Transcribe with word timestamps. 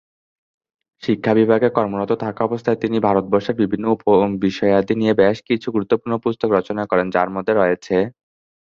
শিক্ষা 1.03 1.31
বিভাগে 1.39 1.69
কর্মরত 1.77 2.11
থাকা 2.23 2.41
অবস্থায় 2.45 2.79
তিনি 2.83 2.97
ভারতবর্ষের 3.05 3.55
বিভিন্ন 3.61 3.85
বিষয়াবলী 4.41 4.93
নিয়ে 5.01 5.13
বেশ 5.21 5.37
কিছু 5.49 5.67
গুরুত্বপূর্ণ 5.75 6.13
পুস্তক 6.23 6.49
রচনা 6.53 6.83
করেন, 6.91 7.07
যার 7.15 7.29
মধ্যে 7.35 7.53
রয়েছেঃ 7.55 8.03